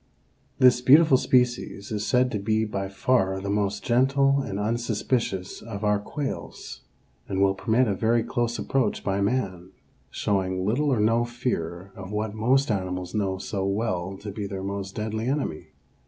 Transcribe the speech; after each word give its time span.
_)This 0.57 0.81
beautiful 0.81 1.15
species 1.15 1.91
is 1.91 2.07
said 2.07 2.31
to 2.31 2.39
be 2.39 2.65
by 2.65 2.89
far 2.89 3.39
the 3.39 3.51
most 3.51 3.83
gentle 3.83 4.39
and 4.41 4.57
unsuspicious 4.57 5.61
of 5.61 5.83
our 5.83 5.99
quails, 5.99 6.81
and 7.29 7.39
will 7.39 7.53
permit 7.53 7.87
a 7.87 7.93
very 7.93 8.23
close 8.23 8.57
approach 8.57 9.03
by 9.03 9.21
man, 9.21 9.73
showing 10.09 10.65
little 10.65 10.89
or 10.91 10.99
no 10.99 11.23
fear 11.23 11.91
of 11.95 12.11
what 12.11 12.33
most 12.33 12.71
animals 12.71 13.13
know 13.13 13.37
so 13.37 13.63
well 13.63 14.17
to 14.17 14.31
be 14.31 14.47
their 14.47 14.63
most 14.63 14.95
deadly 14.95 15.27
enemy. 15.27 15.67